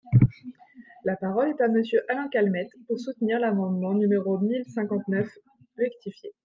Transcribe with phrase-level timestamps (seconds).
[1.05, 5.29] La parole est à Monsieur Alain Calmette, pour soutenir l’amendement numéro mille cinquante-neuf
[5.77, 6.33] rectifié.